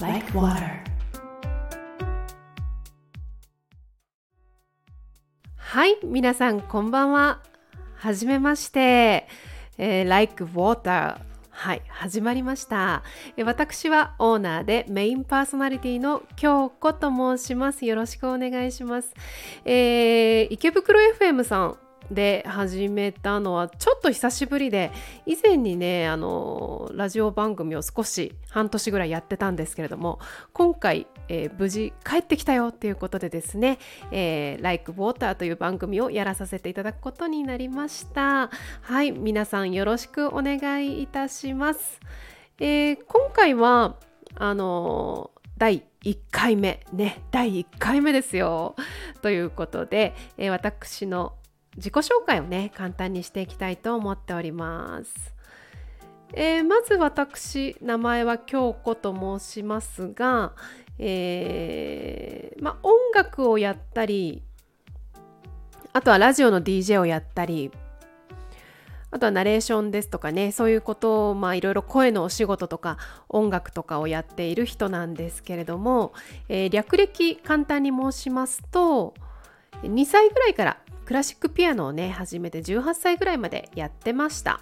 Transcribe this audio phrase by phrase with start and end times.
[0.00, 0.82] like water.
[5.56, 7.40] はい皆さんこんばんは。
[7.96, 9.28] はじめまして、
[9.78, 11.18] えー、Like Water
[11.50, 13.02] はい始まりました。
[13.44, 17.86] 私はオーナーでメインパーソナリティの京子と申します。
[17.86, 19.14] よろしくお願いします、
[19.64, 21.78] えー、池袋 FM さん
[22.10, 24.92] で始めたのはちょっと久しぶりで
[25.26, 30.18] 以前にねあのラジオ番組を少し半年ぐらいやってたんですけれども
[30.52, 33.78] 今回、えー、無事帰ってきたよっていうことでですね
[34.12, 38.50] 「えー、Like Water」という番組をやらさせていただくことになりました。
[38.82, 42.00] はい皆さんよろしくお願いいたします、
[42.58, 43.96] えー、今回は
[44.36, 48.74] あの第1回目ね第1回目ですよ。
[49.22, 51.34] ということで、えー、私の
[51.76, 55.34] 自己紹介をね簡単にしていきたいと思っております。
[56.36, 60.52] えー、まず私名前は京子と申しますが、
[60.98, 64.42] えー、ま、音楽をやったり
[65.92, 67.70] あとはラジオの DJ をやったり
[69.12, 76.12] あとはナレーションですとかねそういうことをまあいろいろ声のお仕事とか音楽とかをやっている人なんですけれども、
[76.48, 79.14] えー、略歴簡単に申しますと
[79.82, 84.60] 2歳ぐらいからクラシックピアノをね始めて18歳ぐらいまでやってました、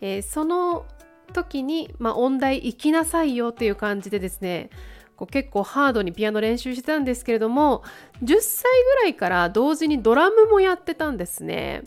[0.00, 0.86] えー、その
[1.32, 4.70] 時に、まあ、音大行きなさいよっていう感じでですね
[5.16, 7.82] こう結構ハードにピアノ練習してたんですけれども
[8.22, 8.64] 10歳
[8.96, 11.84] ぐらいから同時にドラムもやってたんですね。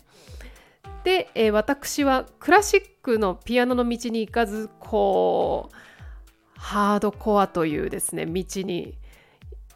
[1.04, 5.76] で、えー、私はクラシックのピアノの道に行かずこう
[6.60, 8.96] ハードコアというですね道に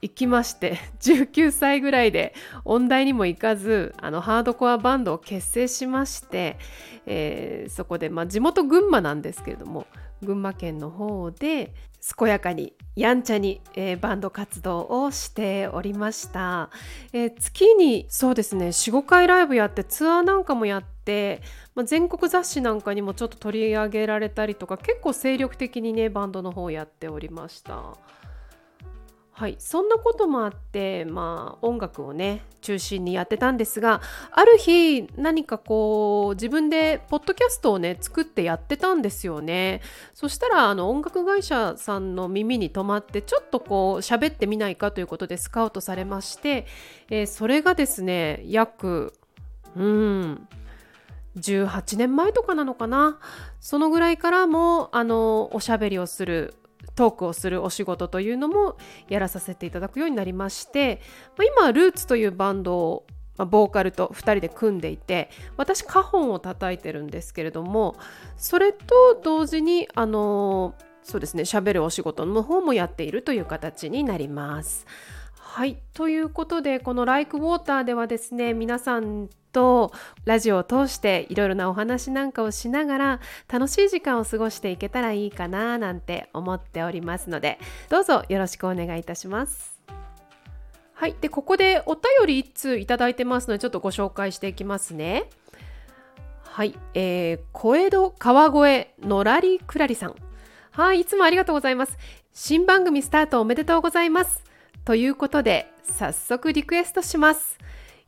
[0.02, 2.34] 行きまして 19歳ぐらいで
[2.66, 6.58] 音大にも行かずあのハードコアバンドを結成しまして、
[7.06, 9.86] えー、そこで、まあ、地元群馬なんですけれども
[10.24, 11.74] 群馬県の方で
[12.18, 16.70] 健やかにやんちゃに、えー、バンド活動をしておりました、
[17.14, 21.42] えー、月にそうですね45回ライブやってツアーなんかもやって、
[21.76, 27.96] まあ、全国雑誌なんかにもちょっと取り上げられたりとか結構精力的にねバンドの方やっておりました。
[29.42, 39.82] はい、そんなこともあって、まあ、音楽をね中心にやってたんですがある日何かこう自分でポッドキャストをね作ってやってたんですよね。
[40.14, 46.68] そしたらあの音楽会社さんの耳に留まってちょっとこう喋ってみないかということでスカウトされまして、
[47.10, 49.12] えー、それがですね約
[49.76, 50.48] うん
[51.36, 53.18] 18年前とかなのかな。
[53.60, 56.54] そのぐらいからもあのおしゃべりをする
[56.96, 58.78] トークをするお仕事というのも
[59.10, 61.02] やらさせていただくようになりまして、
[61.38, 63.06] まあ、今ルーツというバンドを
[63.38, 67.96] まボーカルと2人で組んでいて私カホンを叩いてるんですけれども
[68.38, 74.86] それと同時にあのそうですね喋るお仕事の方もやっているという形になります。
[75.54, 79.92] はいということでこの「Like Water」ではですね皆さんと
[80.24, 83.20] ラジオを通していろいろなお話なんかをしながら
[83.52, 87.60] 楽しい時間を過ごしていけたらいいかななんて思っておりますので
[87.90, 89.78] どうぞよろしくお願いいたします。
[90.94, 95.26] はい、でここでお便り1通いただいてますのでちょっとご紹介していきますね。
[96.44, 100.16] はい、えー、小江戸川越のらりくらりさん。
[100.72, 101.98] はい、いつもありがとうございます。
[102.32, 104.50] 新番組スタートおめでとうございます。
[104.84, 107.60] ということで早速リクエストします。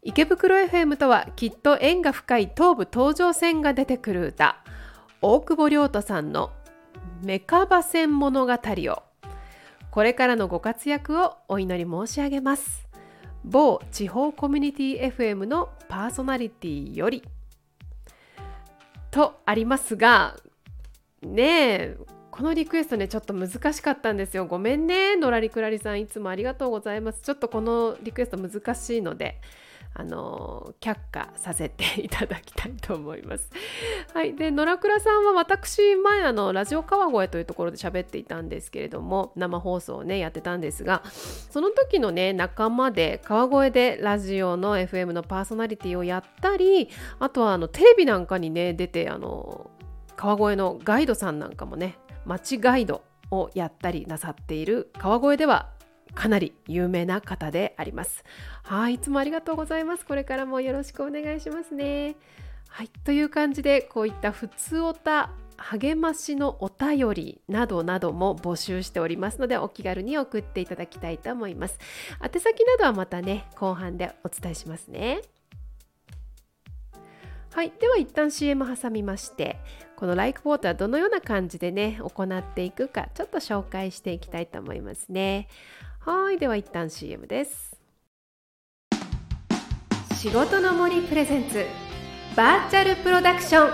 [0.01, 4.57] 池袋 FM とはきっと縁が深い東武東上線が出てくる歌。
[5.21, 6.51] 大久保亮太さんの
[7.23, 9.03] 「メカバ線物語」を。
[9.91, 12.87] これからのご活躍をお祈り申し上げます。
[13.43, 17.23] 某地方コミュニティ FM のパーソナリティより。
[19.11, 20.35] とありますが
[21.21, 21.97] ねえ
[22.33, 29.39] このリクエストねちょっと難しかったんですよごめんねのらりくらりさんいつもありがとうございますちょっとこのリクエスト難しいので
[29.93, 33.51] あの却下させていただきたいと思います。
[34.15, 46.89] はい、で野良倉さんは私前あのラジオ川越というところで喋っていたんですけれども生放送をねやってたんですがその時のね仲間で川越でラジオの FM のパーソナリティをやったり
[47.19, 49.69] あとはあのテレビなんかにね出てあの
[50.15, 55.69] 川越のガイドさんなんかもね街ガイドをやったりなさっている川越では
[56.13, 58.23] かなり有名な方であります。
[58.63, 60.05] はい、いつもありがとうございます。
[60.05, 62.15] これからもよろしくお願いしますね。
[62.69, 71.79] はい、という感じでこういったふつおた励ましのお便りなどなども募集しておりますのでお気軽に送っていただきたいと思います。
[72.21, 75.21] 宛先などはまたね後半でお伝えしますね。
[77.53, 79.59] はい、では一旦 CM 挟みまして
[79.95, 85.47] この Like Water どのような感じでね行っていくかちょっと紹介していきたいと思いますね。
[85.99, 87.79] はいでは一旦 CM です。
[90.15, 91.65] 仕事の森プレゼンツ
[92.35, 93.71] バーチャルプロダクション。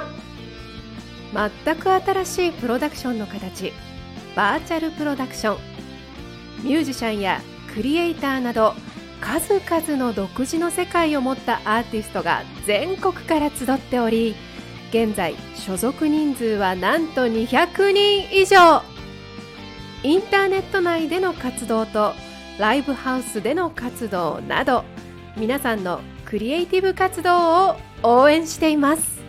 [1.64, 3.72] 全く新しいプロダクションの形
[4.36, 5.58] バーチャルプロダクション。
[6.66, 7.40] ミュージシャンや
[7.74, 8.74] クリエイターなど
[9.22, 14.36] 数々の独自の世界を持ったアーティストが全国から集っており
[14.90, 18.82] 現在所属人数はなんと200人以上。
[20.02, 22.14] インターネット内での活動と
[22.58, 24.84] ライブハウスでの活動など
[25.38, 29.20] 皆さんのクリエイティブ活動を応援しています。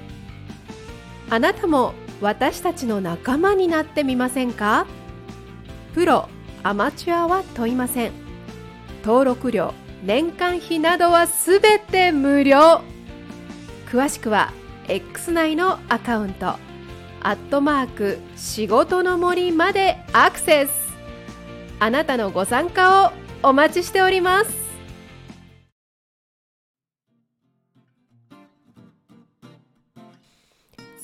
[1.29, 4.87] あなたも私たちの仲間になってみませんか？
[5.95, 6.29] プロ
[6.63, 8.13] アマチュアは問いません。
[9.05, 12.81] 登録料年間費などはすべて無料。
[13.91, 14.53] 詳しくは
[14.89, 16.55] X 内のアカウント。
[17.23, 20.73] アットマーク仕事の森までアクセス。
[21.79, 23.13] あなたのご参加を
[23.43, 24.61] お待ちしております。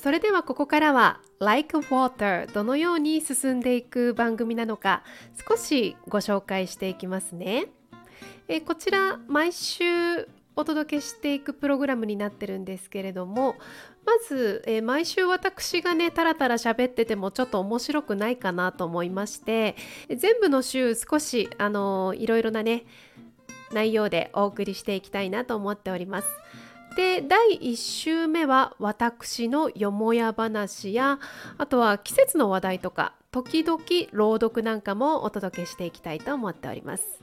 [0.02, 5.02] それではここからは Like Water どのように進んでいく番組なのか
[5.48, 7.66] 少しご紹介していきますね。
[8.48, 9.84] えこちら毎週
[10.54, 13.56] お届けしていくプログラムになってるんですけれども
[14.06, 19.74] まず、え毎週私がねタラタラ喋っててもちょっと面白くないかなと思いまして
[20.08, 22.84] 全部の週少しあのいろいろなね
[23.72, 26.28] 内容でお送りしていきたいなと思っております。
[26.96, 31.18] で第1週目は私のよもや話や
[31.58, 33.78] あとは季節の話題とか時々
[34.12, 37.20] 朗読なんかもお届けしていきたいと思っております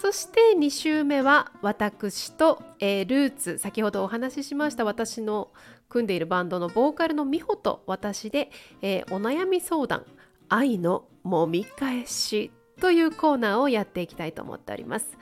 [0.00, 3.58] そして2週目は私と、えー、ルーツ。
[3.58, 5.52] 先ほどお話ししました私の
[5.88, 8.50] 組んでいるバンドのボーカルの美穂と私で、
[8.82, 10.04] えー、お悩み相談。
[10.48, 15.16] 愛のもみ返しというコーナーをやっていきたいと思っております。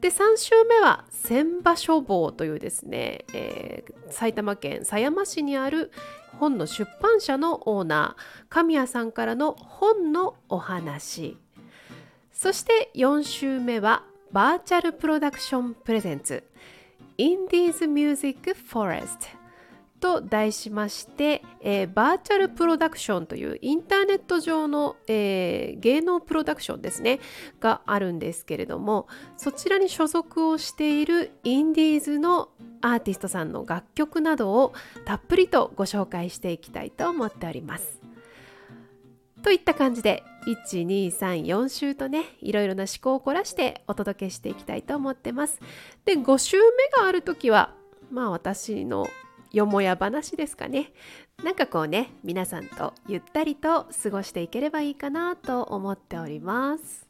[0.00, 5.92] で3週目は千場書房というですね、えー、埼玉県狭山市にある
[6.38, 11.38] 本の出版社のオーナー神谷さんからの本のお話。
[12.34, 14.02] そして4週目は
[14.32, 16.42] バーチャルプロダクション presents
[17.16, 19.44] インディーズミュージックフォレスト
[20.00, 27.20] と題しまして、えー、バーチャルプロダクションというインターネット上の、えー、芸能プロダクションですね
[27.60, 29.06] があるんですけれども
[29.38, 32.50] そちらに所属をしているインディーズの
[32.82, 34.74] アーティストさんの楽曲などを
[35.06, 38.00] たっぷりとご紹介していきたいと思っております。
[39.42, 45.60] といった感じで1234週とねいろいろな思考を凝らしてお届けしていきたいと思ってます。
[46.04, 46.62] で5週目
[46.96, 47.74] がある時は
[48.10, 49.06] まあ私の
[49.54, 50.92] よもや話ですかね
[51.44, 57.08] なんかこうね皆さんとゆったりと過ごしていければいいかなと思っております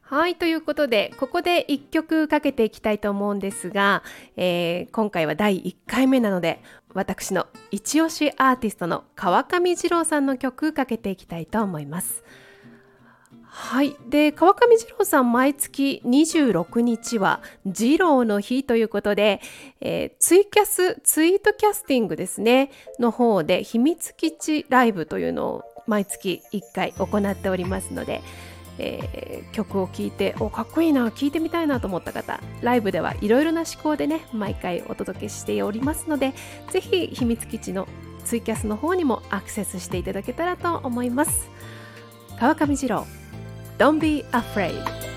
[0.00, 4.02] はいということでここで1曲かけていきたいと思うんですが、
[4.36, 6.62] えー、今回は第1回目なので
[6.94, 12.22] 私の一押しアーティストの川上二郎さんの曲かけていきたいと思います。
[13.54, 13.96] はい。
[14.08, 19.42] で、川上二郎さん、毎月26日は二郎の日ということで、
[19.80, 28.22] えー、ツイキャス、ツイートキャスティングですね、の方で秘密基地ライブというのを毎月1回行っておりますので、
[28.78, 36.32] えー、曲を聴いておかっこいいな聴いてみたいなと思った方ライブではいろいろな思考でね毎回お届けしておりますので
[36.70, 37.86] ぜひ秘密基地の
[38.24, 41.50] ツイキャスの方にもアクセスしていただけたらと思います
[42.38, 43.06] 川上二郎
[43.78, 45.11] Don't be afraid.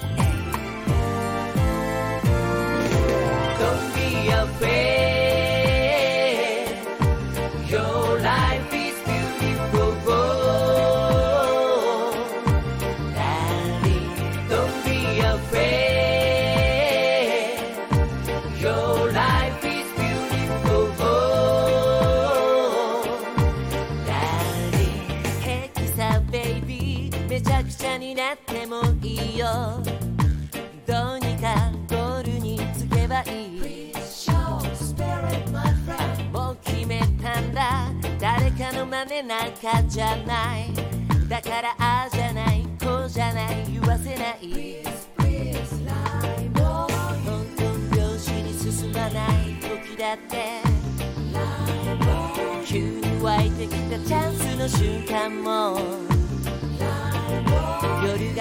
[27.97, 29.45] になってもいいよ。
[30.85, 33.55] どうにかゴールにつけばい
[33.89, 33.93] い？
[36.31, 37.89] もう決めたんだ。
[38.19, 40.73] 誰かの真似なんかじゃない。
[41.29, 42.67] だからああじゃない。
[42.79, 43.65] こうじゃない。
[43.71, 44.83] 言わせない。
[44.83, 46.87] トン
[47.55, 49.55] トン拍子に進まない。
[49.61, 50.61] 時だって。
[52.65, 56.14] 急に湧いてきたチャンスの瞬間も。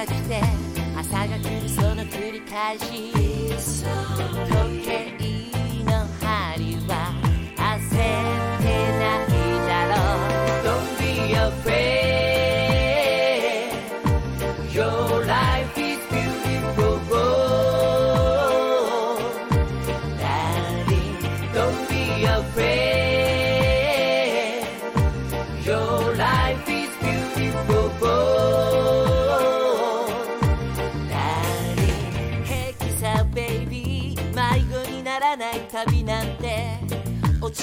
[0.06, 0.42] 来て
[0.99, 3.20] 朝が来るその繰り返し時
[4.84, 5.16] 計
[5.84, 6.92] の針は
[7.56, 8.64] 焦って
[9.00, 9.28] ない
[9.66, 10.25] だろう
[10.64, 11.94] Don't be afraid
[14.75, 17.28] Your life is beautiful.
[20.18, 21.16] Darling,
[21.54, 23.04] don't be afraid.
[25.64, 26.83] Your life is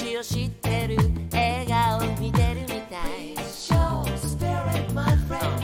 [0.02, 0.96] オチを知ってる
[1.30, 3.36] 笑顔見てるみたい。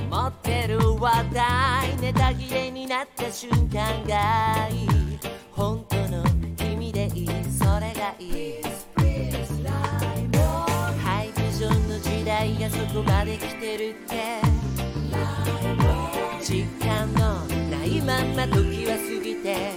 [0.08, 4.88] 持ってる話題ネタ切れになった瞬間がいい。
[5.50, 6.22] 本当の
[6.56, 8.62] 君でいいそれがいい。
[11.02, 14.40] ハイビジョンの時代がそこまで来てるって。
[16.44, 17.44] 時間の
[17.76, 19.72] ないまんま時は過ぎて。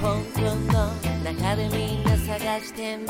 [0.00, 2.05] 香港の中でみんな
[2.38, 3.06] 探してん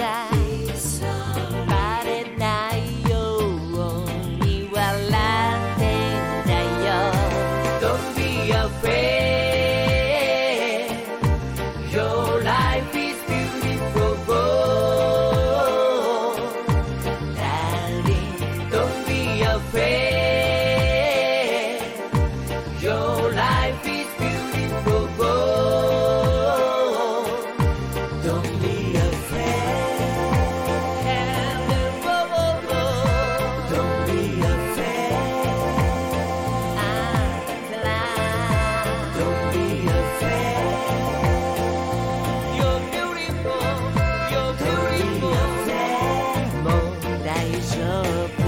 [47.48, 48.45] う大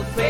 [0.00, 0.29] selfish.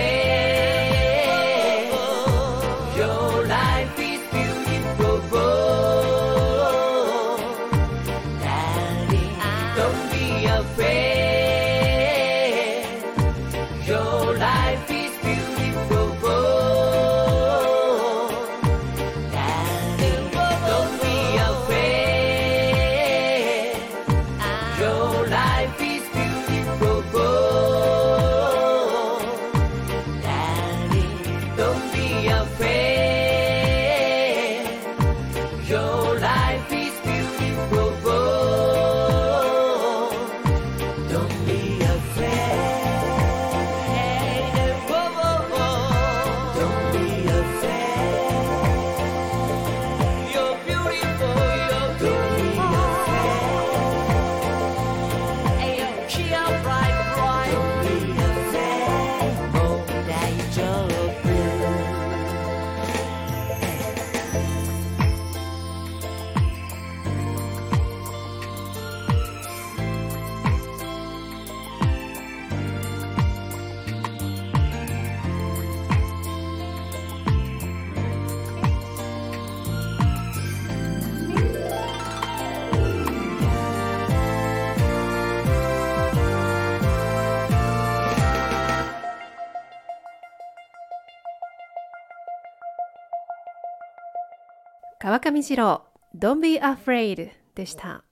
[95.03, 98.05] 川上二郎 Don't be afraid でした。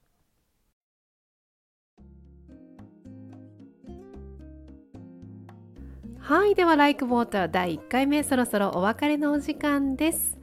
[6.18, 10.38] はいでは Like Water 第1回目そろそろお別れのお時間です。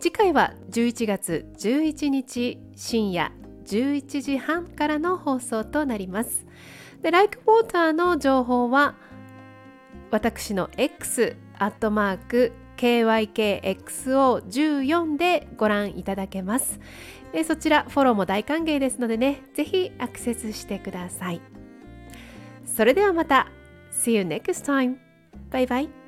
[0.00, 3.32] 次回は11月11日深夜
[3.64, 6.44] 11時半からの放送となります。
[7.00, 8.96] で Like Water の情報は
[10.10, 16.80] 私の X アットマーク KYKXO14 でご覧いただけます
[17.32, 21.40] えそちらフォローも大歓迎ですのでねぜひアクセスしてください
[22.64, 23.48] それではまた
[23.92, 24.96] See you next time.
[25.50, 26.03] Bye bye.